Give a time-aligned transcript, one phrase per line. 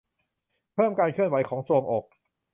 [0.73, 2.05] เพิ่มการเคลื่อนไหวของทรวงอก